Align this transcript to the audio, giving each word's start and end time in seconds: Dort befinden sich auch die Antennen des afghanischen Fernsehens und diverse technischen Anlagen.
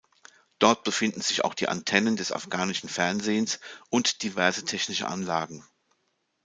Dort 0.57 0.83
befinden 0.83 1.21
sich 1.21 1.43
auch 1.45 1.53
die 1.53 1.67
Antennen 1.67 2.15
des 2.15 2.31
afghanischen 2.31 2.89
Fernsehens 2.89 3.59
und 3.91 4.23
diverse 4.23 4.65
technischen 4.65 5.05
Anlagen. 5.05 5.63